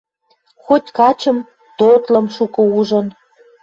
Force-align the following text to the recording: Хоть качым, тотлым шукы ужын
Хоть 0.65 0.89
качым, 0.97 1.37
тотлым 1.77 2.25
шукы 2.35 2.63
ужын 2.77 3.07